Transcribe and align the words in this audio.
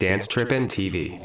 Dance 0.00 0.28
Trippin' 0.28 0.68
TV. 0.68 1.18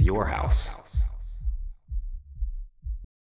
Your 0.00 0.26
house. 0.26 0.63